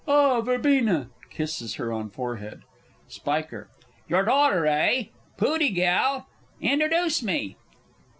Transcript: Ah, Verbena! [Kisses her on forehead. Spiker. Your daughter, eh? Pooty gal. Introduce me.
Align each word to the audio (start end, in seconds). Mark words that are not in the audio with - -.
Ah, 0.07 0.41
Verbena! 0.41 1.11
[Kisses 1.29 1.75
her 1.75 1.93
on 1.93 2.09
forehead. 2.09 2.63
Spiker. 3.07 3.69
Your 4.09 4.23
daughter, 4.25 4.65
eh? 4.65 5.09
Pooty 5.37 5.69
gal. 5.69 6.25
Introduce 6.59 7.21
me. 7.21 7.55